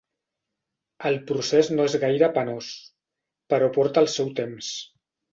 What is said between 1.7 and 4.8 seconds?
no és gaire penós, però porta el seu temps.